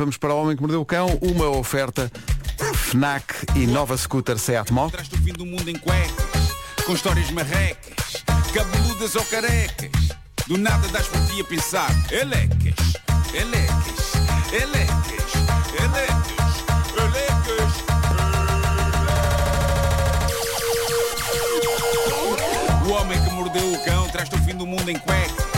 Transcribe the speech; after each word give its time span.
vamos 0.00 0.16
para 0.16 0.34
o 0.34 0.42
Homem 0.42 0.56
que 0.56 0.62
Mordeu 0.62 0.80
o 0.80 0.84
Cão, 0.84 1.08
uma 1.20 1.50
oferta 1.50 2.10
FNAC 2.74 3.34
e 3.54 3.66
nova 3.66 3.94
scooter 3.98 4.38
Seat 4.38 4.72
Mó. 4.72 4.88
Traz-te 4.88 5.14
o 5.14 5.18
fim 5.18 5.34
do 5.34 5.44
mundo 5.44 5.68
em 5.68 5.76
cuecas, 5.76 6.56
com 6.86 6.94
histórias 6.94 7.30
marrecas, 7.30 8.24
cabeludas 8.54 9.14
ou 9.14 9.22
carecas. 9.26 9.90
Do 10.46 10.56
nada 10.56 10.88
das 10.88 11.06
por 11.06 11.20
ti 11.26 11.42
a 11.42 11.44
pensar, 11.44 11.90
elecas, 12.10 12.94
elecas, 13.34 14.12
elecas, 14.52 15.32
elecas, 15.78 16.64
elecas. 16.96 17.74
O 22.86 22.90
homem 22.92 23.22
que 23.22 23.30
mordeu 23.34 23.70
o 23.70 23.84
cão 23.84 24.08
traz-te 24.08 24.34
o 24.34 24.38
fim 24.44 24.56
do 24.56 24.66
mundo 24.66 24.88
em 24.88 24.98
cuecas. 24.98 25.49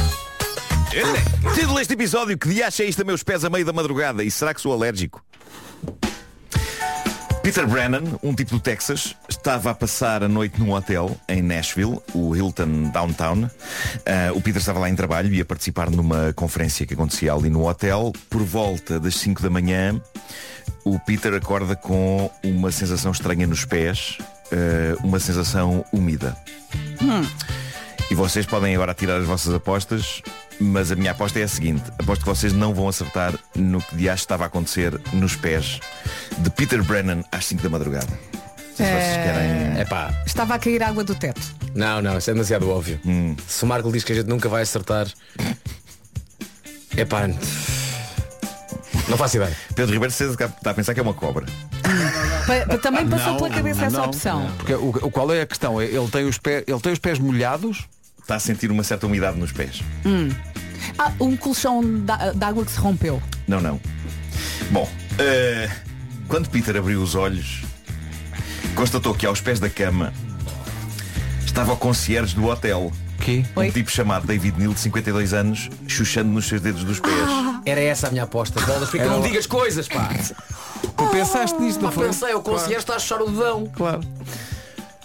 Título 1.54 1.78
deste 1.78 1.94
episódio, 1.94 2.36
que 2.36 2.50
dia 2.50 2.66
achei 2.66 2.86
isto 2.86 3.00
a 3.00 3.04
meus 3.04 3.22
pés 3.22 3.46
a 3.46 3.48
meio 3.48 3.64
da 3.64 3.72
madrugada? 3.72 4.22
E 4.22 4.30
será 4.30 4.52
que 4.52 4.60
sou 4.60 4.74
alérgico? 4.74 5.24
Peter 7.42 7.66
Brennan, 7.66 8.02
um 8.22 8.34
tipo 8.34 8.50
do 8.50 8.60
Texas, 8.60 9.16
estava 9.26 9.70
a 9.70 9.74
passar 9.74 10.22
a 10.22 10.28
noite 10.28 10.60
num 10.60 10.70
hotel 10.70 11.18
em 11.26 11.40
Nashville, 11.40 11.98
o 12.12 12.36
Hilton 12.36 12.90
Downtown. 12.92 13.48
Ah, 14.04 14.32
o 14.34 14.40
Peter 14.42 14.60
estava 14.60 14.80
lá 14.80 14.90
em 14.90 14.94
trabalho 14.94 15.32
e 15.32 15.38
ia 15.38 15.46
participar 15.46 15.90
numa 15.90 16.30
conferência 16.34 16.84
que 16.84 16.92
acontecia 16.92 17.32
ali 17.32 17.48
no 17.48 17.66
hotel. 17.66 18.12
Por 18.28 18.42
volta 18.42 19.00
das 19.00 19.14
5 19.14 19.40
da 19.42 19.48
manhã, 19.48 19.98
o 20.84 20.98
Peter 20.98 21.32
acorda 21.32 21.74
com 21.74 22.30
uma 22.44 22.70
sensação 22.70 23.12
estranha 23.12 23.46
nos 23.46 23.64
pés, 23.64 24.18
ah, 24.52 25.00
uma 25.02 25.18
sensação 25.18 25.86
úmida. 25.90 26.36
E 28.10 28.14
vocês 28.14 28.44
podem 28.44 28.74
agora 28.74 28.92
tirar 28.92 29.16
as 29.16 29.24
vossas 29.24 29.54
apostas, 29.54 30.20
mas 30.62 30.90
a 30.92 30.96
minha 30.96 31.10
aposta 31.10 31.38
é 31.40 31.42
a 31.42 31.48
seguinte. 31.48 31.82
Aposto 31.98 32.22
que 32.22 32.28
vocês 32.28 32.52
não 32.52 32.72
vão 32.74 32.88
acertar 32.88 33.34
no 33.54 33.80
que 33.80 33.96
de 33.96 34.06
estava 34.06 34.44
a 34.44 34.46
acontecer 34.46 34.98
nos 35.12 35.34
pés 35.36 35.80
de 36.38 36.50
Peter 36.50 36.82
Brennan 36.82 37.22
às 37.30 37.44
5 37.46 37.62
da 37.62 37.68
madrugada. 37.68 38.08
Se 38.74 38.82
vocês 38.82 39.16
querem... 39.16 39.78
É 39.80 39.84
pá, 39.84 40.10
Estava 40.26 40.54
a 40.54 40.58
cair 40.58 40.82
água 40.82 41.04
do 41.04 41.14
teto. 41.14 41.40
não, 41.74 42.00
não, 42.00 42.16
isso 42.18 42.30
é 42.30 42.32
demasiado 42.32 42.70
óbvio. 42.70 42.98
Se 43.46 43.64
o 43.64 43.66
Marco 43.66 43.90
diz 43.92 44.02
que 44.04 44.12
a 44.12 44.14
gente 44.14 44.28
nunca 44.28 44.48
vai 44.48 44.62
acertar. 44.62 45.06
É 46.96 47.04
pá. 47.04 47.28
Não 49.08 49.16
faço 49.18 49.36
ideia. 49.36 49.54
Pedro 49.74 49.92
Ribeiro 49.92 50.14
que 50.14 50.22
está 50.44 50.70
a 50.70 50.74
pensar 50.74 50.94
que 50.94 51.00
é 51.00 51.02
uma 51.02 51.12
cobra. 51.14 51.44
Pa- 52.46 52.78
também 52.78 53.06
passou 53.08 53.32
Não, 53.32 53.36
pela 53.36 53.50
cabeça 53.50 53.84
essa 53.84 53.98
não, 53.98 54.04
opção. 54.06 54.50
Porque 54.56 54.74
o, 54.74 54.88
o- 54.88 55.10
qual 55.10 55.32
é 55.32 55.42
a 55.42 55.46
questão? 55.46 55.80
É, 55.80 55.84
Ele 55.84 56.08
tem, 56.08 56.24
os 56.24 56.38
pés, 56.38 56.64
ele 56.66 56.80
tem 56.80 56.92
os 56.92 56.98
pés 56.98 57.18
molhados? 57.18 57.84
Está 58.20 58.36
a 58.36 58.40
sentir 58.40 58.70
uma 58.70 58.84
certa 58.84 59.06
umidade 59.06 59.38
nos 59.38 59.52
pés. 59.52 59.82
Ah, 60.98 61.12
um 61.20 61.36
colchão 61.36 61.82
da- 62.04 62.32
de 62.32 62.44
água 62.44 62.64
que 62.64 62.72
se 62.72 62.78
rompeu. 62.78 63.22
Não, 63.46 63.60
não. 63.60 63.80
Bom, 64.70 64.88
eh, 65.18 65.70
quando 66.28 66.48
Peter 66.48 66.76
abriu 66.76 67.02
os 67.02 67.14
olhos, 67.14 67.62
constatou 68.74 69.14
que 69.14 69.26
aos 69.26 69.40
pés 69.40 69.60
da 69.60 69.68
cama 69.68 70.12
estava 71.44 71.72
o 71.72 71.76
concierge 71.76 72.34
do 72.34 72.46
hotel. 72.46 72.92
Que? 73.20 73.44
Um 73.56 73.60
Oi? 73.60 73.70
tipo 73.70 73.90
chamado 73.90 74.26
David 74.26 74.58
Neal, 74.58 74.74
de 74.74 74.80
52 74.80 75.32
anos, 75.32 75.70
chuchando 75.86 76.30
nos 76.30 76.46
seus 76.48 76.60
dedos 76.60 76.82
dos 76.82 76.98
pés. 76.98 77.12
Era 77.64 77.80
essa 77.80 78.08
a 78.08 78.10
minha 78.10 78.24
aposta. 78.24 78.60
Bolas, 78.62 78.88
porque 78.90 79.04
não 79.04 79.20
digas 79.20 79.46
coisas, 79.46 79.86
pá. 79.86 80.08
Tu 80.96 81.06
pensaste 81.08 81.60
nisto, 81.60 81.80
não 81.80 81.90
Ah, 81.90 81.92
foi? 81.92 82.06
pensei, 82.06 82.34
o 82.34 82.40
concierge 82.42 82.78
está 82.78 82.96
a 82.96 82.98
chuchar 82.98 83.22
o 83.22 83.30
dedão. 83.30 83.66
Claro. 83.72 84.00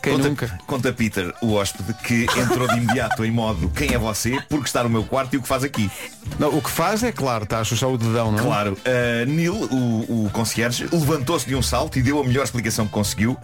Quem 0.08 0.16
Conta, 0.16 0.30
nunca? 0.30 0.60
conta 0.66 0.94
Peter, 0.94 1.34
o 1.42 1.54
hóspede, 1.54 1.94
que 1.96 2.26
entrou 2.40 2.66
de 2.66 2.78
imediato 2.78 3.26
em 3.26 3.32
modo 3.32 3.70
quem 3.76 3.94
é 3.94 3.98
você, 3.98 4.40
porque 4.48 4.66
está 4.66 4.82
no 4.84 4.90
meu 4.90 5.04
quarto 5.04 5.34
e 5.34 5.38
o 5.38 5.42
que 5.42 5.48
faz 5.48 5.66
aqui. 5.66 5.92
Não, 6.40 6.56
o 6.58 6.62
que 6.62 6.70
faz 6.70 7.04
é 7.04 7.12
claro, 7.12 7.44
está 7.44 7.60
a 7.60 7.64
chuchar 7.66 7.90
o 7.90 7.98
dedão, 7.98 8.32
não 8.32 8.40
é? 8.40 8.42
Claro, 8.42 8.74
uh, 8.74 9.26
Neil, 9.30 9.54
o, 9.54 10.26
o 10.26 10.30
concierge, 10.32 10.88
levantou-se 10.92 11.46
de 11.46 11.56
um 11.56 11.62
salto 11.62 12.00
e 12.00 12.02
deu 12.02 12.22
a 12.22 12.24
melhor 12.24 12.46
explicação 12.46 12.86
que 12.86 12.94
conseguiu, 12.94 13.36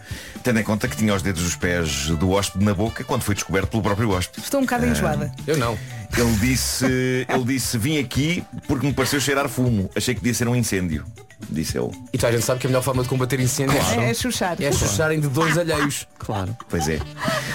tendo 0.41 0.59
em 0.59 0.63
conta 0.63 0.87
que 0.87 0.95
tinha 0.95 1.13
os 1.13 1.21
dedos 1.21 1.43
dos 1.43 1.55
pés 1.57 2.07
do 2.11 2.31
hóspede 2.31 2.63
na 2.63 2.73
boca 2.73 3.03
quando 3.03 3.23
foi 3.23 3.35
descoberto 3.35 3.69
pelo 3.69 3.83
próprio 3.83 4.11
hóspede. 4.11 4.43
Estou 4.43 4.61
um 4.61 4.63
bocado 4.63 4.85
enjoada. 4.85 5.33
Eu 5.45 5.57
não. 5.57 5.77
Ele 6.15 6.35
disse, 6.39 6.85
ele 7.27 7.43
disse, 7.45 7.77
vim 7.77 7.97
aqui 7.99 8.43
porque 8.67 8.85
me 8.85 8.93
pareceu 8.93 9.19
cheirar 9.19 9.49
fumo. 9.49 9.89
Achei 9.95 10.13
que 10.13 10.19
podia 10.21 10.33
ser 10.33 10.47
um 10.47 10.55
incêndio. 10.55 11.03
Disse 11.49 11.77
ele. 11.77 11.89
E 12.13 12.17
toda 12.17 12.29
a 12.29 12.31
gente 12.31 12.45
sabe 12.45 12.59
que 12.61 12.67
a 12.67 12.69
melhor 12.69 12.81
forma 12.83 13.03
de 13.03 13.09
combater 13.09 13.37
incêndios 13.39 13.83
É, 13.91 14.09
é 14.11 14.13
chuchar. 14.13 14.55
é 14.61 14.71
chucharem 14.71 15.19
de 15.19 15.27
dois 15.27 15.57
alheios. 15.57 16.07
Claro. 16.17 16.55
Pois 16.69 16.87
é. 16.87 16.99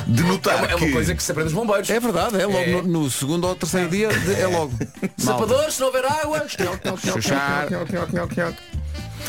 De 0.07 0.23
notar 0.25 0.71
É 0.71 0.75
uma 0.75 0.79
que... 0.87 0.93
coisa 0.93 1.15
que 1.15 1.23
se 1.23 1.33
aprende 1.33 1.55
nos 1.55 1.59
bombeiros. 1.65 1.89
É 1.89 1.99
verdade, 1.99 2.37
é 2.41 2.45
logo 2.47 2.59
É. 2.59 2.83
No, 2.83 2.83
no 3.05 3.11
segundo 3.11 3.47
ou 3.47 3.55
terceiro 3.55 3.89
dia, 3.89 4.09
de- 4.09 4.35
é 4.35 4.47
logo. 4.47 4.73
Sapadores, 5.17 5.75
se 5.75 5.81
não 5.81 5.87
houver 5.87 6.05
água. 6.05 6.47
Chuchar. 6.49 7.67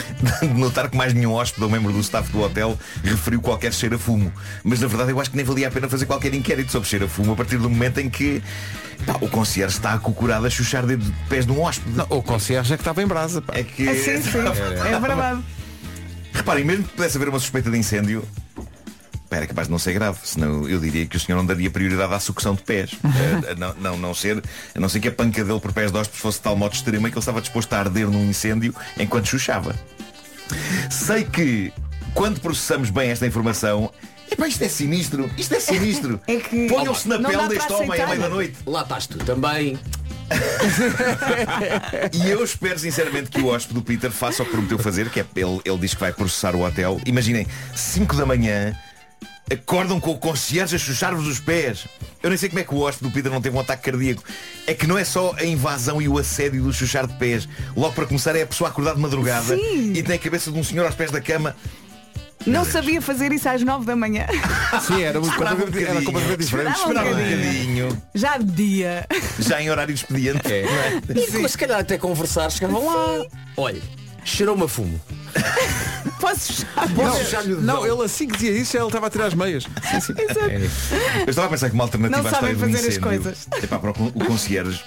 de 0.42 0.48
notar 0.48 0.90
que 0.90 0.98
mais 0.98 1.14
nenhum 1.14 1.34
hóspede 1.34 1.64
ou 1.64 1.70
membro 1.70 1.92
do 1.92 2.00
staff 2.00 2.32
do 2.32 2.42
hotel 2.42 2.78
referiu 3.04 3.42
qualquer 3.42 3.74
cheiro 3.74 3.96
a 3.96 4.00
fumo. 4.00 4.32
Mas 4.64 4.80
na 4.80 4.88
verdade 4.88 5.12
eu 5.12 5.20
acho 5.20 5.32
que 5.32 5.38
nem 5.38 5.46
valia 5.46 5.68
a 5.68 5.72
pena 5.72 5.88
fazer 5.90 6.06
qualquer 6.06 6.34
inquérito 6.34 6.72
sobre 6.72 6.88
cheiro 6.88 7.06
a 7.06 7.08
fumo 7.08 7.34
a 7.34 7.36
partir 7.36 7.58
do 7.58 7.70
momento 7.70 8.00
em 8.00 8.10
que 8.10 8.42
pá, 9.06 9.18
o 9.22 9.30
concierge 9.30 9.76
está 9.76 9.94
acocorado 9.94 10.46
a 10.46 10.50
chuchar 10.50 10.86
de 10.86 10.98
pés 11.28 11.46
de 11.46 11.52
um 11.52 11.62
hóspede. 11.62 11.96
Não, 11.96 12.06
o 12.10 12.22
concierge 12.22 12.74
é 12.74 12.78
que 12.78 12.82
estava 12.82 13.02
em 13.02 13.08
brasa. 13.08 13.42
Pá. 13.42 13.54
É 13.56 13.64
que. 13.64 13.88
É, 13.88 13.96
sim, 13.96 14.22
sim. 14.22 14.40
É 14.86 15.00
verdade. 15.00 15.44
Reparem, 16.34 16.64
mesmo 16.64 16.84
que 16.84 16.94
pudesse 16.96 17.18
haver 17.18 17.30
uma 17.30 17.40
suspeita 17.40 17.70
de 17.70 17.78
incêndio, 17.78 18.24
era 19.32 19.46
capaz 19.48 19.68
de 19.68 19.72
não 19.72 19.80
ser 19.80 19.94
grave, 19.94 20.18
senão 20.24 20.68
eu 20.68 20.80
diria 20.80 21.06
que 21.06 21.16
o 21.16 21.20
senhor 21.20 21.38
não 21.38 21.46
daria 21.46 21.70
prioridade 21.70 22.14
à 22.14 22.20
sucção 22.20 22.56
de 22.56 22.62
pés. 22.64 22.92
Eh, 23.04 23.52
a 23.52 23.56
não, 23.56 23.74
não, 23.76 23.98
não 23.98 24.14
ser, 24.14 24.42
a 24.76 24.80
não 24.80 24.88
ser 24.90 25.00
que 25.00 25.08
a 25.08 25.12
panca 25.12 25.44
dele 25.44 25.60
por 25.60 25.72
pés 25.74 25.92
de 25.92 25.98
hóspedes 25.98 26.20
fosse 26.22 26.38
de 26.38 26.44
tal 26.44 26.56
modo 26.56 26.74
extrema 26.74 27.10
que 27.10 27.14
ele 27.16 27.20
estava 27.20 27.42
disposto 27.42 27.74
a 27.74 27.80
arder 27.80 28.08
num 28.08 28.30
incêndio 28.30 28.74
enquanto 28.98 29.28
chuchava. 29.28 29.76
Sei 30.90 31.24
que 31.24 31.72
quando 32.14 32.40
processamos 32.40 32.90
bem 32.90 33.10
esta 33.12 33.26
informação, 33.28 33.92
epá, 34.32 34.48
isto 34.48 34.64
é 34.64 34.70
sinistro, 34.70 35.30
isto 35.38 35.54
é 35.54 35.60
sinistro. 35.60 36.20
É 36.28 36.38
que- 36.38 36.68
Ponham-se 36.68 37.08
na 37.08 37.18
pele 37.20 37.48
deste 37.50 37.72
homem 37.74 37.90
à 37.90 37.94
aceitar. 37.94 38.08
meia 38.08 38.20
da 38.22 38.30
noite. 38.30 38.56
Lá 38.66 38.82
estás 38.82 39.06
tu 39.08 39.18
também. 39.20 39.78
E 42.14 42.30
eu 42.30 42.44
espero 42.44 42.78
sinceramente 42.78 43.30
que 43.30 43.40
o 43.42 43.48
hóspede 43.48 43.74
do 43.76 43.82
Peter 43.82 44.12
faça 44.12 44.44
o 44.44 44.46
que 44.46 44.52
prometeu 44.52 44.78
fazer, 44.80 45.10
que 45.10 45.20
é 45.20 45.26
ele, 45.36 45.60
ele 45.66 45.78
diz 45.80 45.94
que 45.94 46.00
vai 46.00 46.12
processar 46.14 46.56
o 46.56 46.62
hotel. 46.66 47.00
Imaginem, 47.06 47.48
5 47.76 48.16
da 48.16 48.26
manhã, 48.26 48.76
acordam 49.52 50.00
com 50.00 50.12
o 50.12 50.18
concierge 50.18 50.76
a 50.76 50.80
chuchar-vos 50.80 51.28
os 51.28 51.40
pés. 51.40 51.88
Eu 52.22 52.30
nem 52.30 52.38
sei 52.38 52.50
como 52.50 52.60
é 52.60 52.64
que 52.64 52.74
o 52.74 52.80
hóspede 52.80 53.10
do 53.10 53.14
Peter 53.14 53.32
não 53.32 53.42
teve 53.42 53.56
um 53.56 53.60
ataque 53.60 53.92
cardíaco. 53.92 54.24
É 54.68 54.74
que 54.74 54.86
não 54.86 54.98
é 54.98 55.04
só 55.04 55.34
a 55.38 55.44
invasão 55.44 56.02
e 56.02 56.08
o 56.08 56.18
assédio 56.18 56.64
do 56.64 56.74
chuchar 56.74 57.08
de 57.08 57.14
pés. 57.16 57.48
Logo 57.76 57.94
para 57.94 58.06
começar 58.06 58.36
é 58.36 58.44
a 58.44 58.48
pessoa 58.48 58.70
acordar 58.70 58.96
de 58.96 59.02
madrugada 59.02 59.56
Sim. 59.56 59.94
e 59.94 60.04
tem 60.04 60.16
a 60.16 60.20
cabeça 60.20 60.52
de 60.52 60.58
um 60.60 60.64
senhor 60.64 60.86
aos 60.86 60.96
pés 60.96 61.12
da 61.12 61.22
cama. 61.22 61.56
Não 62.46 62.64
sabia 62.64 63.02
fazer 63.02 63.34
isso 63.34 63.50
às 63.50 63.62
nove 63.64 63.86
da 63.86 63.96
manhã. 63.96 64.26
Sim, 64.88 65.02
era, 65.04 65.20
muito 65.20 65.34
Esperava 65.34 65.56
um 65.56 65.68
era 65.68 65.72
bocadinho. 65.72 66.06
completamente 66.06 66.40
diferente. 66.40 66.76
Esperava 66.78 67.10
um 67.10 67.10
Esperava 67.10 67.10
um 67.10 67.38
bocadinho. 67.38 68.04
Já 68.16 68.38
de 68.38 68.46
dia. 68.46 69.08
já 69.40 69.62
em 69.62 69.70
horário 69.70 69.94
de 69.94 70.00
expediente. 70.02 70.52
É. 70.52 70.66
E 71.16 71.50
se 71.50 71.58
calhar 71.58 71.80
até 71.80 71.98
conversar, 71.98 72.50
chegavam 72.50 72.86
lá. 72.86 73.26
Olha, 73.58 73.82
cheirou-me 74.24 74.64
a 74.64 74.68
fumo. 74.68 75.00
Posso 76.20 76.54
chuchar? 76.54 76.94
Posso 76.96 77.24
chuchar-lhe 77.24 77.54
o 77.54 77.62
Não, 77.62 77.82
dedão? 77.82 77.96
ele 77.96 78.06
assim 78.06 78.28
que 78.28 78.34
dizia 78.34 78.52
isso, 78.52 78.74
já 78.74 78.80
ele 78.80 78.88
estava 78.88 79.08
a 79.08 79.10
tirar 79.10 79.26
as 79.28 79.34
meias. 79.34 79.64
Sim, 79.64 80.02
sim. 80.02 80.14
Eu 81.26 81.30
estava 81.30 81.48
a 81.48 81.50
pensar 81.50 81.70
que 81.70 81.76
uma 81.76 81.84
alternativa 81.86 82.22
Não 82.22 82.30
à 82.30 82.32
história 82.32 82.56
sabem 82.56 82.56
do 82.56 82.60
fazer 82.76 82.88
as 82.88 82.96
incêndio, 82.98 83.02
coisas. 83.24 83.48
Epá, 83.64 83.80
para 83.80 83.92
o, 83.92 83.94
con- 83.94 84.12
o 84.14 84.26
concierge 84.26 84.84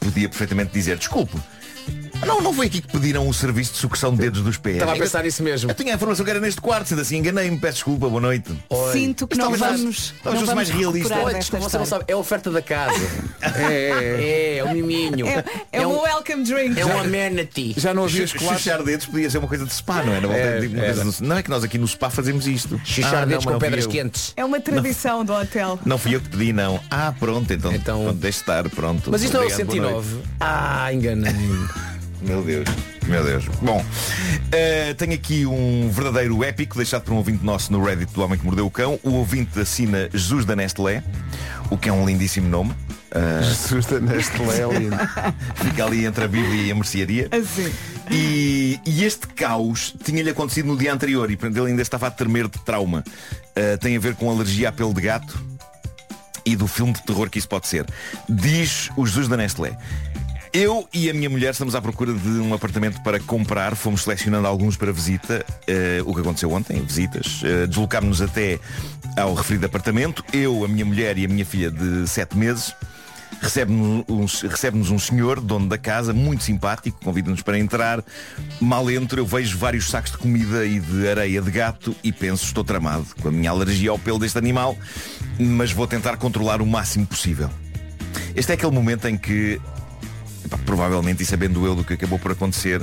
podia 0.00 0.28
perfeitamente 0.28 0.72
dizer 0.72 0.96
desculpe. 0.96 1.36
Não, 2.26 2.40
não 2.42 2.52
foi 2.52 2.66
aqui 2.66 2.80
que 2.82 2.88
pediram 2.88 3.26
o 3.26 3.32
serviço 3.32 3.72
de 3.72 3.78
sucção 3.78 4.12
de 4.12 4.18
dedos 4.18 4.42
dos 4.42 4.56
pés. 4.58 4.76
Estava 4.76 4.92
a 4.92 4.96
pensar 4.96 5.24
nisso 5.24 5.42
mesmo. 5.42 5.70
Eu 5.70 5.74
tinha 5.74 5.92
a 5.92 5.96
informação 5.96 6.24
que 6.24 6.30
era 6.30 6.40
neste 6.40 6.60
quarto, 6.60 6.86
sendo 6.88 7.00
assim 7.00 7.16
enganei-me, 7.16 7.58
peço 7.58 7.74
desculpa, 7.76 8.08
boa 8.08 8.20
noite. 8.20 8.50
Sinto 8.92 9.26
que 9.26 9.36
não 9.38 9.50
talvez 9.50 9.60
vamos, 9.80 9.80
não 10.16 10.22
talvez 10.22 10.40
fosse 10.40 10.46
vamos 10.46 10.54
mais 10.54 10.68
realista. 10.68 11.14
recuperar 11.14 11.24
desta 11.24 11.38
desculpa, 11.40 11.68
você 11.70 11.78
não 11.78 11.86
sabe, 11.86 12.04
é 12.08 12.12
a 12.12 12.16
oferta 12.16 12.50
da 12.50 12.62
casa. 12.62 13.00
É, 13.42 13.62
é, 13.62 13.88
é. 13.88 14.56
É, 14.56 14.56
é 14.58 14.64
um 14.64 14.72
miminho. 14.74 15.26
É, 15.26 15.44
é, 15.72 15.86
um, 15.86 15.92
um 15.98 16.02
welcome 16.02 16.44
drink. 16.44 16.78
é 16.78 16.84
um 16.84 16.98
amenity. 17.00 17.74
Já 17.76 17.94
não 17.94 18.04
havia 18.04 18.26
chocolates. 18.26 18.62
Chuchar 18.62 18.82
dedos 18.82 19.06
podia 19.06 19.30
ser 19.30 19.38
uma 19.38 19.48
coisa 19.48 19.64
de 19.64 19.72
spa, 19.72 20.02
não 20.02 20.14
é? 20.14 20.20
Não, 20.20 20.30
É, 20.32 20.58
uma 20.60 20.84
é. 20.84 20.92
coisa 20.94 21.24
não 21.24 21.36
é 21.38 21.42
que 21.42 21.48
nós 21.48 21.64
aqui 21.64 21.78
no 21.78 21.88
spa 21.88 22.10
fazemos 22.10 22.46
isto. 22.46 22.78
Chuchar 22.84 23.14
Ah, 23.14 23.20
não, 23.22 23.28
dedos 23.28 23.44
mas 23.44 23.44
com 23.46 23.50
não 23.52 23.60
fui 23.60 23.68
pedras 23.68 23.84
eu. 23.86 23.90
quentes. 23.90 24.32
É 24.36 24.44
uma 24.44 24.60
tradição 24.60 25.24
do 25.24 25.32
hotel. 25.32 25.78
Não 25.86 25.96
fui 25.96 26.14
eu 26.14 26.20
que 26.20 26.28
pedi, 26.28 26.52
não. 26.52 26.78
Ah, 26.90 27.14
pronto, 27.18 27.50
então, 27.52 27.72
Então- 27.72 28.14
deixe 28.14 28.40
estar, 28.40 28.68
pronto. 28.68 29.10
Mas 29.10 29.22
isto 29.22 29.32
não 29.32 29.42
é 29.42 29.46
o 29.46 29.52
Obrigado, 29.52 29.66
boa 29.68 29.90
noite. 29.92 30.06
109. 30.08 30.28
Ah, 30.38 30.92
enganei-me. 30.92 31.68
Meu 32.22 32.42
Deus, 32.42 32.68
meu 33.06 33.24
Deus. 33.24 33.46
Bom, 33.62 33.84
eh, 34.52 34.94
tenho 34.94 35.14
aqui 35.14 35.46
um 35.46 35.90
verdadeiro 35.90 36.44
épico 36.44 36.76
deixado 36.76 37.02
por 37.02 37.12
um 37.12 37.16
ouvinte 37.16 37.44
nosso 37.44 37.72
no 37.72 37.82
Reddit 37.82 38.12
do 38.12 38.22
Homem 38.22 38.38
que 38.38 38.44
Mordeu 38.44 38.66
o 38.66 38.70
Cão. 38.70 39.00
O 39.02 39.12
ouvinte 39.12 39.58
assina 39.58 40.08
Jesus 40.12 40.44
da 40.44 40.54
Nestlé, 40.54 41.02
o 41.70 41.78
que 41.78 41.88
é 41.88 41.92
um 41.92 42.06
lindíssimo 42.06 42.48
nome. 42.48 42.74
Eh, 43.10 43.42
Jesus 43.42 43.86
da 43.86 44.00
Nestlé 44.00 44.60
é 44.60 44.78
lindo. 44.78 44.96
fica 45.56 45.84
ali 45.84 46.04
entre 46.04 46.24
a 46.24 46.28
Bíblia 46.28 46.62
e 46.62 46.70
a 46.70 46.74
mercearia. 46.74 47.28
Assim. 47.30 47.72
E, 48.10 48.78
e 48.84 49.04
este 49.04 49.26
caos 49.28 49.94
tinha-lhe 50.04 50.30
acontecido 50.30 50.66
no 50.66 50.76
dia 50.76 50.92
anterior 50.92 51.30
e 51.30 51.38
ele 51.42 51.60
ainda 51.60 51.82
estava 51.82 52.08
a 52.08 52.10
tremer 52.10 52.48
de 52.48 52.58
trauma. 52.60 53.02
Eh, 53.56 53.76
tem 53.78 53.96
a 53.96 54.00
ver 54.00 54.14
com 54.14 54.30
alergia 54.30 54.68
a 54.68 54.72
pelo 54.72 54.92
de 54.92 55.00
gato 55.00 55.42
e 56.44 56.56
do 56.56 56.66
filme 56.66 56.92
de 56.92 57.02
terror 57.02 57.30
que 57.30 57.38
isso 57.38 57.48
pode 57.48 57.66
ser. 57.66 57.86
Diz 58.28 58.90
o 58.96 59.06
Jesus 59.06 59.28
da 59.28 59.36
Nestlé. 59.36 59.76
Eu 60.52 60.88
e 60.92 61.08
a 61.08 61.14
minha 61.14 61.30
mulher 61.30 61.52
estamos 61.52 61.76
à 61.76 61.80
procura 61.80 62.12
de 62.12 62.28
um 62.28 62.52
apartamento 62.52 63.00
para 63.04 63.20
comprar. 63.20 63.76
Fomos 63.76 64.02
selecionando 64.02 64.48
alguns 64.48 64.76
para 64.76 64.90
visita. 64.90 65.46
eh, 65.68 66.02
o 66.04 66.12
que 66.12 66.20
aconteceu 66.20 66.50
ontem, 66.50 66.82
visitas. 66.82 67.40
Uh, 67.42 67.68
Deslocámos-nos 67.68 68.20
até 68.20 68.58
ao 69.16 69.32
referido 69.32 69.66
apartamento. 69.66 70.24
Eu, 70.32 70.64
a 70.64 70.68
minha 70.68 70.84
mulher 70.84 71.16
e 71.18 71.24
a 71.24 71.28
minha 71.28 71.46
filha 71.46 71.70
de 71.70 72.08
7 72.08 72.36
meses. 72.36 72.74
Recebe-nos 73.40 74.04
um, 74.08 74.48
recebe-nos 74.48 74.90
um 74.90 74.98
senhor, 74.98 75.40
dono 75.40 75.68
da 75.68 75.78
casa, 75.78 76.12
muito 76.12 76.42
simpático, 76.42 76.98
convida-nos 77.02 77.42
para 77.42 77.56
entrar. 77.56 78.04
Mal 78.60 78.90
entro, 78.90 79.20
eu 79.20 79.26
vejo 79.26 79.56
vários 79.56 79.88
sacos 79.88 80.10
de 80.10 80.18
comida 80.18 80.66
e 80.66 80.80
de 80.80 81.08
areia 81.08 81.40
de 81.40 81.50
gato 81.50 81.94
e 82.02 82.12
penso, 82.12 82.44
estou 82.44 82.64
tramado 82.64 83.06
com 83.22 83.28
a 83.28 83.30
minha 83.30 83.50
alergia 83.50 83.90
ao 83.90 83.98
pelo 83.98 84.18
deste 84.18 84.36
animal, 84.36 84.76
mas 85.38 85.70
vou 85.70 85.86
tentar 85.86 86.16
controlar 86.16 86.60
o 86.60 86.66
máximo 86.66 87.06
possível. 87.06 87.48
Este 88.34 88.52
é 88.52 88.54
aquele 88.54 88.72
momento 88.72 89.08
em 89.08 89.16
que, 89.16 89.60
provavelmente, 90.70 91.24
e 91.24 91.26
sabendo 91.26 91.66
eu 91.66 91.74
do 91.74 91.82
que 91.82 91.94
acabou 91.94 92.16
por 92.16 92.30
acontecer, 92.30 92.80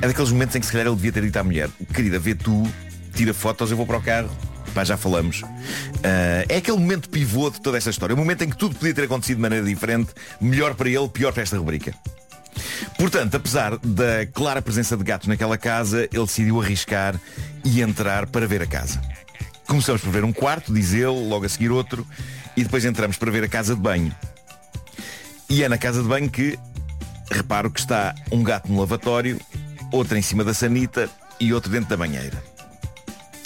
é 0.00 0.06
daqueles 0.06 0.30
momentos 0.30 0.54
em 0.54 0.60
que 0.60 0.66
se 0.66 0.70
calhar 0.70 0.86
ele 0.86 0.94
devia 0.94 1.10
ter 1.10 1.22
dito 1.22 1.36
à 1.36 1.42
mulher, 1.42 1.68
querida, 1.92 2.20
vê 2.20 2.36
tu, 2.36 2.62
tira 3.12 3.34
fotos, 3.34 3.68
eu 3.68 3.76
vou 3.76 3.84
para 3.84 3.96
o 3.96 4.00
carro. 4.02 4.30
Pá, 4.72 4.84
já 4.84 4.96
falamos. 4.96 5.42
Ah, 6.04 6.44
é 6.48 6.58
aquele 6.58 6.78
momento 6.78 7.08
pivô 7.08 7.50
de 7.50 7.60
toda 7.60 7.78
esta 7.78 7.90
história. 7.90 8.14
O 8.14 8.16
momento 8.16 8.42
em 8.42 8.48
que 8.48 8.56
tudo 8.56 8.76
podia 8.76 8.94
ter 8.94 9.04
acontecido 9.04 9.38
de 9.38 9.42
maneira 9.42 9.64
diferente. 9.64 10.10
Melhor 10.40 10.74
para 10.74 10.88
ele, 10.88 11.08
pior 11.08 11.32
para 11.32 11.42
esta 11.42 11.58
rubrica. 11.58 11.92
Portanto, 12.96 13.36
apesar 13.36 13.76
da 13.78 14.24
clara 14.32 14.62
presença 14.62 14.96
de 14.96 15.02
gatos 15.02 15.26
naquela 15.26 15.58
casa, 15.58 16.08
ele 16.12 16.24
decidiu 16.26 16.60
arriscar 16.60 17.18
e 17.64 17.82
entrar 17.82 18.26
para 18.26 18.46
ver 18.46 18.62
a 18.62 18.66
casa. 18.66 19.00
Começamos 19.66 20.00
por 20.00 20.12
ver 20.12 20.22
um 20.22 20.32
quarto, 20.32 20.72
diz 20.72 20.92
ele, 20.92 21.06
logo 21.06 21.44
a 21.44 21.48
seguir 21.48 21.72
outro, 21.72 22.06
e 22.56 22.62
depois 22.62 22.84
entramos 22.84 23.16
para 23.16 23.32
ver 23.32 23.42
a 23.42 23.48
casa 23.48 23.74
de 23.74 23.80
banho. 23.80 24.14
E 25.48 25.62
é 25.62 25.68
na 25.68 25.78
casa 25.78 26.02
de 26.02 26.08
banho 26.08 26.28
que 26.28 26.58
reparo 27.30 27.70
que 27.70 27.80
está 27.80 28.14
um 28.30 28.42
gato 28.42 28.70
no 28.70 28.78
lavatório, 28.80 29.40
outro 29.92 30.16
em 30.16 30.22
cima 30.22 30.44
da 30.44 30.54
sanita 30.54 31.08
e 31.40 31.52
outro 31.52 31.70
dentro 31.70 31.88
da 31.90 31.96
banheira. 31.96 32.42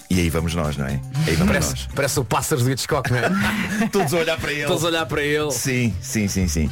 E 0.09 0.19
aí 0.19 0.29
vamos 0.29 0.55
nós, 0.55 0.77
não 0.77 0.87
é? 0.87 1.01
Aí 1.27 1.35
vamos 1.37 1.47
Parece, 1.47 1.71
nós. 1.71 1.89
parece 1.95 2.21
o 2.21 2.25
pássaro 2.25 2.63
do 2.63 2.71
Hitchcock, 2.71 3.11
não 3.13 3.19
é? 3.19 3.31
Todos 3.93 4.13
a 4.13 4.17
olhar 4.19 4.39
para 4.41 4.53
ele. 4.53 4.67
Todos 4.67 4.85
a 4.85 4.89
olhar 4.89 5.07
para 5.07 5.23
ele. 5.23 5.53
Sim, 5.53 5.95
sim, 6.01 6.27
sim, 6.27 6.49
sim. 6.49 6.71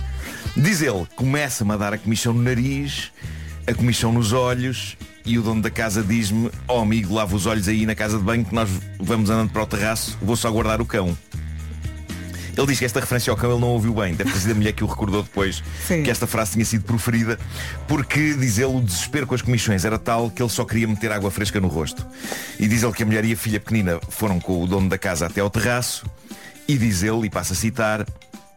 Diz 0.57 0.83
ele, 0.83 1.07
começa-me 1.15 1.73
a 1.73 1.77
dar 1.77 1.93
a 1.95 1.99
comichão 1.99 2.33
no 2.33 2.43
nariz, 2.43 3.13
a 3.65 3.73
comichão 3.73 4.13
nos 4.13 4.33
olhos 4.33 4.97
e 5.25 5.39
o 5.39 5.43
dono 5.43 5.63
da 5.63 5.71
casa 5.71 6.03
diz-me, 6.03 6.51
ó 6.67 6.83
amigo, 6.83 7.15
lava 7.15 7.37
os 7.37 7.47
olhos 7.47 7.69
aí 7.69 7.87
na 7.87 7.95
casa 7.95 8.19
de 8.19 8.25
banho 8.25 8.45
que 8.45 8.53
nós 8.55 8.69
vamos 8.99 9.31
andando 9.31 9.51
para 9.51 9.63
o 9.63 9.67
terraço, 9.67 10.19
vou 10.21 10.35
só 10.37 10.51
guardar 10.51 10.81
o 10.81 10.87
cão. 10.87 11.17
Ele 12.59 12.67
diz 12.67 12.81
que 12.81 12.85
esta 12.85 12.99
referência 12.99 13.31
ao 13.31 13.37
cão 13.37 13.53
ele 13.53 13.61
não 13.61 13.69
ouviu 13.69 13.95
bem. 13.95 14.15
Deve 14.15 14.33
ter 14.33 14.41
sido 14.41 14.51
a 14.51 14.55
mulher 14.57 14.73
que 14.73 14.83
o 14.83 14.87
recordou 14.89 15.23
depois 15.23 15.63
Sim. 15.87 16.03
que 16.03 16.11
esta 16.11 16.27
frase 16.27 16.55
tinha 16.55 16.65
sido 16.65 16.83
proferida, 16.83 17.39
porque, 17.87 18.35
diz 18.35 18.59
ele, 18.59 18.75
o 18.75 18.81
desespero 18.81 19.29
com 19.29 19.35
as 19.37 19.43
comichões 19.43 19.85
era 19.85 19.97
tal 19.97 20.29
que 20.29 20.43
ele 20.43 20.51
só 20.51 20.65
queria 20.65 20.89
meter 20.89 21.13
água 21.13 21.31
fresca 21.31 21.61
no 21.61 21.69
rosto. 21.69 22.05
E 22.59 22.67
diz 22.67 22.83
ele 22.83 22.93
que 22.93 23.05
a 23.05 23.07
mulher 23.07 23.25
e 23.25 23.33
a 23.33 23.37
filha 23.37 23.61
pequenina 23.61 24.01
foram 24.09 24.41
com 24.41 24.61
o 24.61 24.67
dono 24.67 24.89
da 24.89 24.99
casa 24.99 25.27
até 25.27 25.41
ao 25.41 25.49
terraço, 25.49 26.05
e 26.67 26.77
diz 26.77 27.05
ele, 27.05 27.27
e 27.27 27.31
passa 27.31 27.53
a 27.53 27.57
citar, 27.57 28.05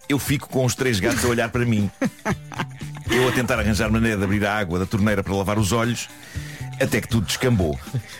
eu 0.09 0.17
fico 0.17 0.49
com 0.49 0.65
os 0.65 0.73
três 0.73 0.99
gatos 0.99 1.23
a 1.23 1.27
olhar 1.27 1.49
para 1.49 1.63
mim. 1.63 1.89
Eu 3.09 3.27
a 3.27 3.31
tentar 3.33 3.59
arranjar 3.59 3.91
maneira 3.91 4.15
de 4.15 4.23
abrir 4.23 4.45
a 4.45 4.57
água 4.57 4.79
da 4.79 4.85
torneira 4.85 5.21
para 5.21 5.35
lavar 5.35 5.59
os 5.59 5.73
olhos, 5.73 6.07
até 6.81 7.01
que 7.01 7.07
tudo 7.07 7.25
descambou. 7.25 7.79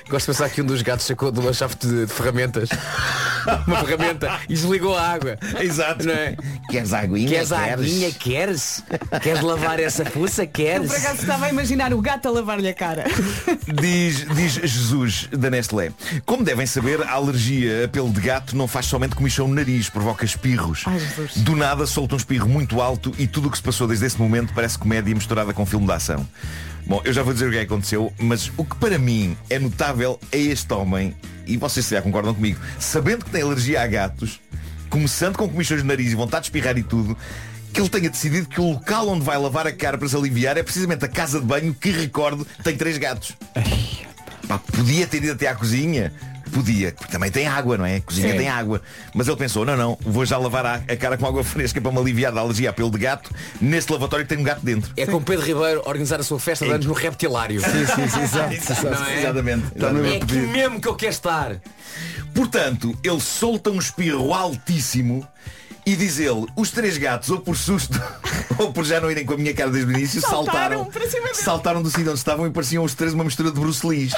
Gosto 0.10 0.26
de 0.26 0.38
pensar 0.38 0.50
que 0.50 0.62
um 0.62 0.66
dos 0.66 0.82
gatos 0.82 1.06
sacou 1.06 1.32
de 1.32 1.40
uma 1.40 1.54
chave 1.54 1.76
de, 1.76 2.06
de 2.06 2.14
ferramentas. 2.14 2.70
uma 3.68 3.84
ferramenta 3.84 4.40
e 4.46 4.54
desligou 4.54 4.96
a 4.96 5.10
água. 5.10 5.38
Exato. 5.60 6.06
Não 6.06 6.14
é? 6.14 6.36
Queres 6.70 6.94
aguinha? 6.94 7.30
Queres 7.30 7.52
a 7.52 7.74
aguinha? 7.74 8.12
Queres? 8.12 8.84
Queres 9.22 9.42
lavar 9.42 9.80
essa 9.80 10.06
fuça? 10.06 10.44
Eu 10.44 10.48
Queres? 10.48 10.88
por 10.88 10.98
acaso 10.98 11.22
estava 11.22 11.46
a 11.46 11.50
imaginar 11.50 11.94
o 11.94 12.02
gato 12.02 12.28
a 12.28 12.32
lavar-lhe 12.32 12.68
a 12.68 12.74
cara. 12.74 13.06
Diz, 13.82 14.26
diz 14.36 14.54
Jesus 14.54 15.28
da 15.32 15.50
Nestlé. 15.50 15.92
Como 16.26 16.44
devem 16.44 16.66
saber, 16.66 17.02
a 17.04 17.12
alergia 17.12 17.86
a 17.86 17.88
pelo 17.88 18.10
de 18.10 18.22
gato 18.22 18.56
não 18.56 18.68
faz 18.68 18.86
somente 18.86 19.16
comichão 19.16 19.48
no 19.48 19.56
nariz, 19.56 19.90
provoca 19.90 20.26
espirros. 20.26 20.84
Ai, 20.86 21.00
Jesus. 21.00 21.38
Do 21.38 21.56
nada 21.56 21.86
solta 21.86 22.16
um 22.16 22.18
espirro 22.18 22.48
muito 22.48 22.82
alto 22.82 23.14
e 23.18 23.28
tudo 23.28 23.48
o 23.48 23.52
que 23.52 23.58
se 23.58 23.64
passou 23.64 23.88
desde 23.88 24.06
esse 24.06 24.20
momento 24.20 24.54
parece 24.54 24.78
comédia 24.78 25.14
misturada 25.14 25.54
com 25.54 25.66
filme 25.66 25.86
de 25.86 25.94
ação. 25.94 26.28
Bom, 26.86 27.02
eu 27.06 27.14
já 27.14 27.24
vou 27.24 27.34
dizer 27.34 27.48
o 27.48 27.52
que 27.52 27.58
é 27.58 27.60
que 27.60 27.66
aconteceu, 27.66 28.12
mas 28.20 28.52
o 28.58 28.66
que 28.66 28.76
para 28.76 28.98
mim 28.98 29.38
é 29.50 29.58
notável 29.60 30.20
é 30.32 30.38
este 30.38 30.74
homem, 30.74 31.16
e 31.46 31.58
vocês 31.58 31.86
se 31.86 31.96
já 31.96 32.02
concordam 32.02 32.34
comigo, 32.34 32.60
sabendo 32.80 33.26
que 33.26 33.32
tem 33.32 33.42
alergia 33.42 33.82
a 33.82 33.88
gatos, 33.88 34.40
começando 34.90 35.38
com 35.38 35.48
comichões 35.48 35.82
no 35.82 35.88
nariz 35.88 36.12
e 36.12 36.16
vontade 36.16 36.44
de 36.44 36.48
espirrar 36.48 36.78
e 36.78 36.84
tudo, 36.84 37.18
que 37.72 37.80
ele 37.80 37.90
tenha 37.90 38.10
decidido 38.10 38.48
que 38.48 38.60
o 38.60 38.72
local 38.72 39.08
onde 39.08 39.24
vai 39.24 39.38
lavar 39.38 39.66
a 39.66 39.72
cara 39.72 39.98
para 39.98 40.08
se 40.08 40.16
aliviar 40.16 40.58
é 40.58 40.64
precisamente 40.64 41.06
a 41.06 41.08
casa 41.08 41.40
de 41.40 41.46
banho 41.46 41.74
que, 41.74 41.92
recordo, 41.92 42.46
tem 42.64 42.76
três 42.76 42.98
gatos. 42.98 43.38
Pá, 44.48 44.58
podia 44.58 45.08
ter 45.08 45.24
ido 45.24 45.32
até 45.32 45.48
à 45.48 45.56
cozinha. 45.56 46.12
Podia, 46.52 46.92
porque 46.92 47.12
também 47.12 47.32
tem 47.32 47.48
água, 47.48 47.78
não 47.78 47.86
é? 47.86 47.98
A 47.98 48.02
cozinha 48.02 48.32
Sim. 48.32 48.38
tem 48.38 48.50
água. 48.50 48.82
Mas 49.14 49.28
ele 49.28 49.38
pensou, 49.38 49.66
não, 49.66 49.76
não, 49.78 49.98
vou 50.02 50.26
já 50.26 50.38
lavar 50.38 50.66
a, 50.66 50.76
a 50.76 50.98
cara 50.98 51.18
com 51.18 51.26
água 51.26 51.44
fresca 51.46 51.80
para 51.80 51.92
me 51.92 51.98
aliviar 52.00 52.32
da 52.32 52.42
alergia 52.42 52.70
a 52.70 52.74
pelo 52.74 52.92
de 52.92 52.98
gato 52.98 53.30
neste 53.60 53.92
lavatório 53.92 54.26
que 54.26 54.30
tem 54.34 54.38
um 54.42 54.46
gato 54.46 54.64
dentro. 54.64 54.92
É 54.98 55.06
como 55.06 55.22
Pedro 55.26 55.46
Ribeiro 55.46 55.82
organizar 55.86 56.20
a 56.20 56.24
sua 56.24 56.40
festa 56.40 56.66
de 56.66 56.72
anos 56.72 56.86
no 56.86 56.94
reptilário. 56.94 57.62
Sim, 57.62 57.86
sim, 57.86 58.08
sim, 58.10 58.22
exato, 58.22 58.54
exato. 58.54 58.84
Não 58.92 59.06
é? 59.06 59.20
Exatamente. 59.20 59.66
Está 59.76 59.88
É 59.88 60.16
aqui 60.18 60.36
mesmo 60.36 60.82
que 60.82 60.88
eu 60.88 60.96
quero 60.96 61.12
estar. 61.12 61.56
Portanto, 62.34 62.98
ele 63.04 63.20
solta 63.20 63.70
um 63.70 63.80
espirro 63.80 64.34
altíssimo 64.34 65.28
e 65.86 65.96
diz 65.96 66.20
ele, 66.20 66.46
os 66.56 66.70
três 66.72 66.98
gatos, 66.98 67.30
ou 67.30 67.40
por 67.40 67.58
susto, 67.58 68.00
ou 68.60 68.72
por 68.72 68.86
já 68.86 69.00
não 69.02 69.10
irem 69.10 69.26
com 69.26 69.34
a 69.34 69.38
minha 69.38 69.54
cara 69.54 69.70
desde 69.72 69.92
o 69.92 69.98
início, 69.98 70.22
Saltaram 70.22 70.46
saltaram, 70.46 70.86
para 70.86 71.10
cima 71.10 71.28
dele. 71.28 71.36
saltaram 71.44 71.82
do 71.82 71.90
sítio 71.90 72.10
onde 72.10 72.20
estavam 72.20 72.46
e 72.48 72.52
pareciam 72.52 72.84
os 72.84 72.94
três 72.94 73.14
uma 73.14 73.24
mistura 73.24 73.52
de 73.52 73.60
Bruce 73.60 73.86
Lee. 73.86 74.12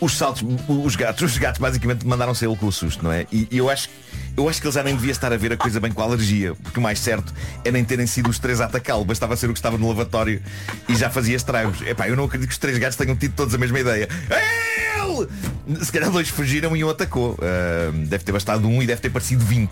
Os 0.00 0.16
saltos, 0.16 0.44
os 0.68 0.96
gatos, 0.96 1.22
os 1.22 1.38
gatos 1.38 1.60
basicamente 1.60 2.06
mandaram-se 2.06 2.44
ele 2.44 2.56
com 2.56 2.66
o 2.66 2.72
susto, 2.72 3.02
não 3.02 3.12
é? 3.12 3.26
E, 3.32 3.48
e 3.50 3.58
eu 3.58 3.70
acho 3.70 3.88
eu 4.36 4.46
acho 4.48 4.60
que 4.60 4.66
ele 4.66 4.74
já 4.74 4.82
nem 4.82 4.94
devia 4.94 5.12
estar 5.12 5.32
a 5.32 5.36
ver 5.36 5.52
a 5.52 5.56
coisa 5.56 5.80
bem 5.80 5.90
com 5.90 6.02
a 6.02 6.04
alergia, 6.04 6.54
porque 6.56 6.78
o 6.78 6.82
mais 6.82 6.98
certo 6.98 7.32
é 7.64 7.70
nem 7.70 7.82
terem 7.82 8.06
sido 8.06 8.28
os 8.28 8.38
três 8.38 8.60
a 8.60 8.66
atacá-lo, 8.66 9.02
bastava 9.02 9.34
ser 9.34 9.48
o 9.48 9.52
que 9.54 9.58
estava 9.58 9.78
no 9.78 9.88
lavatório 9.88 10.42
e 10.86 10.94
já 10.94 11.08
fazia 11.08 11.34
estragos. 11.34 11.80
Epá, 11.80 12.06
eu 12.06 12.14
não 12.14 12.24
acredito 12.24 12.48
que 12.48 12.52
os 12.52 12.58
três 12.58 12.76
gatos 12.76 12.96
tenham 12.96 13.16
tido 13.16 13.34
todos 13.34 13.54
a 13.54 13.58
mesma 13.58 13.80
ideia. 13.80 14.08
Ele! 14.28 15.84
Se 15.84 15.90
calhar 15.90 16.10
dois 16.10 16.28
fugiram 16.28 16.76
e 16.76 16.84
um 16.84 16.90
atacou. 16.90 17.38
Ah, 17.40 17.90
deve 18.06 18.24
ter 18.24 18.32
bastado 18.32 18.68
um 18.68 18.82
e 18.82 18.86
deve 18.86 19.00
ter 19.00 19.08
parecido 19.08 19.42
20. 19.42 19.70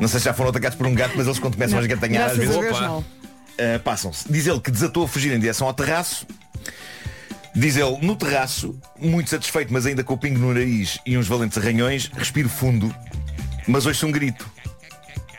Não 0.00 0.08
sei 0.08 0.18
se 0.18 0.26
já 0.26 0.34
foram 0.34 0.50
atacados 0.50 0.76
por 0.76 0.86
um 0.86 0.94
gato, 0.94 1.12
mas 1.16 1.26
eles 1.26 1.38
quando 1.38 1.54
começam 1.54 1.78
a 1.78 1.82
esgatanhar 1.82 2.30
às 2.30 2.36
vezes 2.36 2.56
não. 2.56 2.98
Uh, 2.98 3.78
passam-se. 3.84 4.30
Diz 4.30 4.46
ele 4.46 4.58
que 4.58 4.70
desatou 4.70 5.04
a 5.04 5.08
fugir 5.08 5.32
em 5.32 5.38
direção 5.38 5.66
ao 5.66 5.74
terraço. 5.74 6.26
Diz 7.54 7.76
ele, 7.76 7.98
no 8.00 8.14
terraço, 8.14 8.78
muito 8.98 9.30
satisfeito, 9.30 9.72
mas 9.72 9.84
ainda 9.86 10.04
com 10.04 10.14
o 10.14 10.18
pingo 10.18 10.38
no 10.38 10.54
nariz 10.54 10.98
e 11.04 11.18
uns 11.18 11.26
valentes 11.26 11.58
arranhões, 11.58 12.10
respiro 12.16 12.48
fundo, 12.48 12.94
mas 13.66 13.86
ouço 13.86 14.06
um 14.06 14.12
grito. 14.12 14.48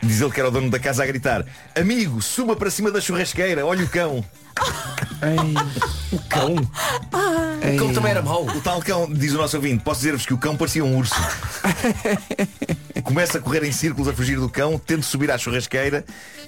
Diz 0.02 0.20
ele 0.20 0.30
que 0.30 0.40
era 0.40 0.48
o 0.48 0.52
dono 0.52 0.68
da 0.68 0.80
casa 0.80 1.04
a 1.04 1.06
gritar 1.06 1.46
Amigo, 1.78 2.20
suba 2.20 2.56
para 2.56 2.70
cima 2.72 2.90
da 2.90 3.00
churrasqueira, 3.00 3.64
olha 3.64 3.84
o 3.84 3.88
cão 3.88 4.24
O 6.12 6.18
cão. 6.28 6.54
O 6.54 7.78
cão 7.78 7.92
também 7.94 8.10
era 8.10 8.20
mau. 8.20 8.44
O 8.44 8.60
tal 8.60 8.82
cão, 8.82 9.10
diz 9.10 9.32
o 9.32 9.38
nosso 9.38 9.56
ouvinte, 9.56 9.82
posso 9.82 10.00
dizer-vos 10.00 10.26
que 10.26 10.34
o 10.34 10.38
cão 10.38 10.56
parecia 10.56 10.84
um 10.84 10.96
urso 10.96 11.14
Começa 13.02 13.38
a 13.38 13.40
correr 13.40 13.64
em 13.64 13.72
círculos 13.72 14.08
a 14.08 14.12
fugir 14.12 14.38
do 14.38 14.48
cão 14.48 14.78
Tenta 14.78 15.02
subir 15.02 15.30
à 15.30 15.38
churrasqueira 15.38 16.04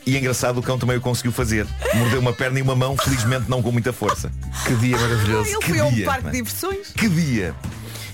E 0.07 0.17
engraçado, 0.17 0.59
o 0.59 0.63
cão 0.63 0.79
também 0.79 0.97
o 0.97 1.01
conseguiu 1.01 1.33
fazer 1.33 1.67
Mordeu 1.95 2.21
uma 2.21 2.33
perna 2.33 2.59
e 2.59 2.63
uma 2.63 2.75
mão, 2.77 2.97
felizmente 2.97 3.49
não 3.49 3.63
com 3.63 3.73
muita 3.73 3.93
força 3.93 4.31
Que 4.67 4.75
dia 4.77 4.97
maravilhoso. 4.99 5.49
Ele 5.51 5.59
Que 5.59 5.69
foi 5.69 5.79
a 5.81 5.85
um 5.87 5.93
dia, 5.93 6.07
parque 6.07 6.25
não 6.25 6.31
de 6.31 6.37
é? 6.39 6.41
diversões. 6.41 6.93
Que 6.93 7.09
dia! 7.09 7.55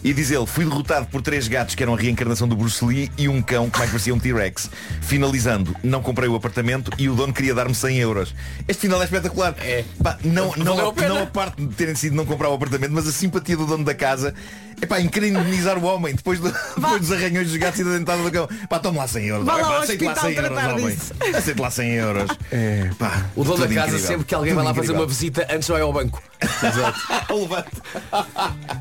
E 0.03 0.15
diz 0.15 0.31
ele, 0.31 0.47
fui 0.47 0.65
derrotado 0.65 1.07
por 1.09 1.21
três 1.21 1.47
gatos 1.47 1.75
que 1.75 1.83
eram 1.83 1.93
a 1.93 1.97
reencarnação 1.97 2.49
do 2.49 2.57
Bruce 2.57 2.83
Lee 2.83 3.13
e 3.19 3.29
um 3.29 3.43
cão 3.43 3.69
que 3.69 3.79
mais 3.79 3.91
parecia 3.91 4.15
um 4.15 4.19
T-Rex. 4.19 4.71
Finalizando, 5.03 5.77
não 5.83 6.01
comprei 6.01 6.27
o 6.27 6.35
apartamento 6.35 6.91
e 6.97 7.07
o 7.07 7.15
dono 7.15 7.35
queria 7.35 7.55
dar-me 7.55 7.75
100 7.75 7.99
euros. 7.99 8.35
Este 8.67 8.81
final 8.83 9.03
é 9.03 9.05
espetacular. 9.05 9.55
É. 9.59 9.85
Pá, 10.03 10.19
não, 10.25 10.55
não, 10.57 10.89
a 10.89 10.93
pena. 10.95 11.09
não 11.09 11.23
a 11.25 11.27
parte 11.27 11.61
de 11.63 11.75
terem 11.75 11.95
sido 11.95 12.17
não 12.17 12.25
comprar 12.25 12.49
o 12.49 12.55
apartamento, 12.55 12.93
mas 12.93 13.07
a 13.07 13.13
simpatia 13.13 13.59
do 13.59 13.67
dono 13.67 13.85
da 13.85 13.95
casa. 13.95 14.35
É 14.81 14.87
pá, 14.87 15.01
em 15.01 15.09
querer 15.09 15.29
indemnizar 15.29 15.77
o 15.79 15.85
homem 15.85 16.15
depois, 16.15 16.41
do- 16.41 16.51
depois 16.77 17.01
dos 17.01 17.13
arranhões 17.13 17.49
dos 17.49 17.57
gatos 17.57 17.81
e 17.81 17.85
da 17.85 17.91
dentada 17.91 18.23
do 18.23 18.31
cão. 18.31 18.49
Pá, 18.69 18.79
toma 18.79 18.99
lá 19.01 19.09
100 19.09 19.25
euros. 19.27 19.45
Vá 19.47 19.53
Vai, 19.55 19.63
lá 19.63 19.69
pá, 19.69 19.75
ao 19.77 19.83
aceito 19.83 20.05
lá 20.05 20.13
hospital 20.13 20.31
100 20.31 20.37
euros, 20.45 20.59
tratar 20.61 20.75
homem. 20.75 20.95
disso. 20.97 21.15
Aceito 21.37 21.63
lá 21.63 21.71
100 21.71 21.91
euros. 21.93 22.31
É. 22.53 22.91
Pá, 22.99 23.27
O 23.37 23.45
dono 23.45 23.59
da 23.59 23.63
tudo 23.67 23.75
casa, 23.75 23.87
incrível. 23.89 24.09
sempre 24.09 24.25
que 24.27 24.35
alguém 24.35 24.51
Tudo 24.53 24.57
vai 24.57 24.65
lá 24.65 24.71
fazer 24.75 24.87
incrível. 24.87 25.03
uma 25.03 25.07
visita, 25.09 25.47
antes 25.51 25.69
vai 25.69 25.81
ao 25.83 25.93
banco. 25.93 26.21
Levante. 27.31 27.69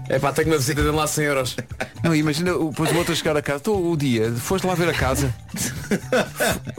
É 0.10 0.18
pá, 0.20 0.32
tenho 0.34 0.48
uma 0.48 0.58
visita, 0.58 0.82
dê 0.82 0.90
lá 0.92 1.06
100 1.08 1.24
euros. 1.26 1.56
Não, 2.04 2.16
imagina, 2.16 2.56
o- 2.56 2.70
depois 2.70 2.92
o 2.92 2.96
outro 2.98 3.14
a 3.14 3.16
chegar 3.16 3.38
a 3.38 3.42
casa. 3.42 3.58
Estou 3.58 3.92
o 3.92 3.96
dia, 3.98 4.32
foste 4.38 4.66
lá 4.66 4.74
ver 4.74 4.90
a 4.90 4.94
casa. 4.94 5.34
F- 5.56 5.74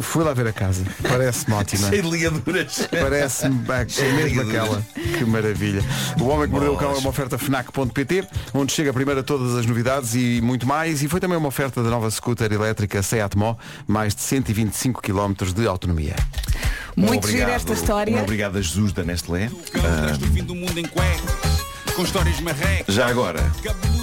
Fui 0.00 0.24
lá 0.24 0.32
ver 0.34 0.46
a 0.48 0.52
casa. 0.52 0.82
Parece-me 1.02 1.54
ótima. 1.54 1.88
Cheio 1.88 2.02
de 2.02 2.10
ligaduras. 2.10 2.88
Parece-me 2.90 3.60
Cheio 3.88 4.16
de 4.16 4.22
mesmo 4.22 4.40
aquela. 4.42 4.82
Que 4.94 5.24
maravilha. 5.24 5.82
O 6.20 6.24
Homem 6.26 6.46
que 6.46 6.52
Mordeu 6.52 6.74
o 6.74 6.76
Cão 6.76 6.92
é 6.92 6.96
uma 6.98 7.08
oferta 7.10 7.38
FNAC.pt, 7.38 8.24
onde 8.54 8.72
chega 8.72 8.92
primeiro 8.92 9.09
a 9.18 9.22
todas 9.22 9.56
as 9.56 9.66
novidades 9.66 10.14
e 10.14 10.40
muito 10.42 10.66
mais. 10.66 11.02
E 11.02 11.08
foi 11.08 11.20
também 11.20 11.36
uma 11.36 11.48
oferta 11.48 11.82
da 11.82 11.90
nova 11.90 12.10
scooter 12.10 12.52
elétrica 12.52 13.02
Seat 13.02 13.36
Mó, 13.36 13.54
mais 13.86 14.14
de 14.14 14.22
125 14.22 15.00
km 15.02 15.32
de 15.54 15.66
autonomia. 15.66 16.16
Muito 16.96 17.26
gira 17.26 17.44
obrigado- 17.44 17.56
esta 17.56 17.72
história. 17.72 18.16
Um 18.16 18.22
obrigado 18.22 18.56
a 18.58 18.62
Jesus 18.62 18.92
da 18.92 19.02
Nestlé. 19.04 19.50
Marrecas. 22.42 22.94
Já 22.94 23.06
agora, 23.08 23.40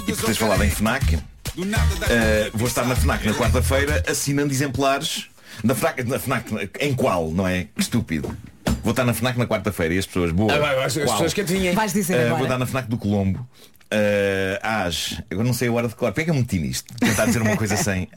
e 0.06 0.12
por 0.12 0.20
teres 0.22 0.36
falado 0.36 0.62
em 0.64 0.70
FNAC, 0.70 1.18
Uh, 1.58 2.56
vou 2.56 2.68
estar 2.68 2.84
na 2.84 2.94
FNAC 2.94 3.26
na 3.26 3.34
quarta-feira 3.34 4.04
assinando 4.08 4.52
exemplares 4.52 5.26
na 5.64 5.74
FNAC, 5.74 6.04
na 6.04 6.16
FNAC 6.16 6.70
em 6.78 6.94
qual, 6.94 7.32
não 7.32 7.48
é? 7.48 7.64
Que 7.74 7.80
estúpido. 7.80 8.36
Vou 8.84 8.92
estar 8.92 9.04
na 9.04 9.12
FNAC 9.12 9.36
na 9.36 9.44
quarta-feira 9.44 9.92
e 9.92 9.98
as 9.98 10.06
pessoas 10.06 10.30
boas. 10.30 10.52
Ah, 10.54 10.58
vai, 10.60 10.76
vai, 10.76 10.84
as 10.84 10.94
pessoas 10.94 11.34
que 11.34 11.40
adivinhem. 11.40 11.74
Vais 11.74 11.92
dizer 11.92 12.26
Uh, 12.32 12.36
vou 12.36 12.44
estar 12.44 12.58
na 12.58 12.66
FNAC 12.66 12.88
do 12.88 12.96
Colombo. 12.96 13.44
Uh, 13.92 14.58
às, 14.62 15.20
eu 15.30 15.42
não 15.42 15.54
sei 15.54 15.68
a 15.68 15.72
hora 15.72 15.88
de 15.88 15.94
cor. 15.94 16.12
Porquê 16.12 16.30
é 16.30 16.32
meti 16.32 16.58
nisto? 16.58 16.92
Tentar 16.98 17.26
dizer 17.26 17.40
uma 17.40 17.56
coisa 17.56 17.76
sem. 17.76 18.08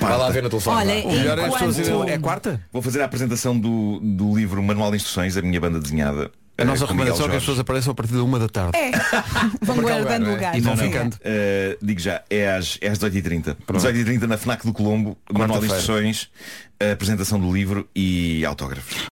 Vai 0.00 0.16
lá 0.16 0.30
ver 0.30 0.42
no 0.44 0.48
telefone. 0.48 0.76
Olha. 0.76 1.06
O 1.06 1.12
melhor 1.12 1.38
é 1.38 1.44
as 1.44 1.52
pessoas 1.52 1.78
Enquanto- 1.78 1.96
dizerem, 1.98 2.14
é 2.14 2.18
quarta? 2.18 2.60
Vou 2.72 2.80
fazer 2.80 3.02
a 3.02 3.04
apresentação 3.04 3.58
do, 3.58 3.98
do 4.00 4.36
livro 4.36 4.62
Manual 4.62 4.90
de 4.90 4.96
Instruções, 4.98 5.36
a 5.36 5.42
minha 5.42 5.60
banda 5.60 5.80
desenhada. 5.80 6.30
A 6.58 6.62
uh, 6.62 6.66
nossa 6.66 6.84
Miguel 6.84 6.86
recomendação 6.86 7.26
é 7.26 7.30
que 7.30 7.36
as 7.36 7.42
pessoas 7.42 7.58
apareçam 7.58 7.90
a 7.90 7.94
partir 7.94 8.14
da 8.14 8.22
uma 8.22 8.38
da 8.38 8.48
tarde. 8.48 8.78
É. 8.78 8.90
Vão 9.60 9.76
lugar, 9.76 10.02
guardando 10.02 10.22
não 10.22 10.30
é? 10.30 10.34
lugar. 10.34 10.56
E 10.56 10.60
vão 10.60 10.76
ficando. 10.76 11.14
Uh, 11.14 11.76
digo 11.82 12.00
já, 12.00 12.22
é 12.30 12.48
às, 12.48 12.78
é 12.80 12.88
às 12.88 12.98
18h30. 12.98 13.56
18h30 13.68 14.22
na 14.22 14.38
FNAC 14.38 14.64
do 14.64 14.72
Colombo, 14.72 15.18
Manual 15.30 15.60
de. 15.60 15.66
Instruções, 15.66 16.30
apresentação 16.92 17.38
do 17.38 17.52
livro 17.52 17.88
e 17.94 18.44
autógrafos. 18.46 18.96